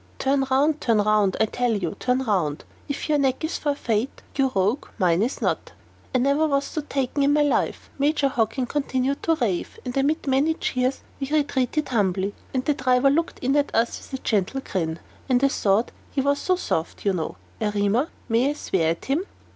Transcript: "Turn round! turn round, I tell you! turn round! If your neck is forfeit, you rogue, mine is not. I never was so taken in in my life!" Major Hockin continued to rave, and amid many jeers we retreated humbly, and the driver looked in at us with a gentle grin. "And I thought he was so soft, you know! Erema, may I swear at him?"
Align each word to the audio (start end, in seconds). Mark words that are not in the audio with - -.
"Turn 0.17 0.43
round! 0.49 0.81
turn 0.81 0.97
round, 0.97 1.37
I 1.39 1.45
tell 1.45 1.73
you! 1.73 1.95
turn 1.99 2.23
round! 2.23 2.63
If 2.89 3.07
your 3.07 3.19
neck 3.19 3.43
is 3.43 3.59
forfeit, 3.59 4.23
you 4.35 4.51
rogue, 4.55 4.87
mine 4.97 5.21
is 5.21 5.43
not. 5.43 5.73
I 6.15 6.17
never 6.17 6.47
was 6.47 6.65
so 6.65 6.81
taken 6.81 7.21
in 7.21 7.29
in 7.29 7.33
my 7.35 7.43
life!" 7.43 7.91
Major 7.99 8.27
Hockin 8.27 8.65
continued 8.65 9.21
to 9.21 9.35
rave, 9.35 9.77
and 9.85 9.95
amid 9.95 10.25
many 10.25 10.55
jeers 10.55 11.01
we 11.19 11.27
retreated 11.29 11.89
humbly, 11.89 12.33
and 12.51 12.65
the 12.65 12.73
driver 12.73 13.11
looked 13.11 13.37
in 13.43 13.55
at 13.55 13.75
us 13.75 13.99
with 14.09 14.19
a 14.19 14.23
gentle 14.23 14.61
grin. 14.61 14.97
"And 15.29 15.43
I 15.43 15.49
thought 15.49 15.91
he 16.09 16.19
was 16.21 16.39
so 16.39 16.55
soft, 16.55 17.05
you 17.05 17.13
know! 17.13 17.35
Erema, 17.61 18.09
may 18.27 18.49
I 18.49 18.53
swear 18.53 18.89
at 18.89 19.05
him?" 19.05 19.23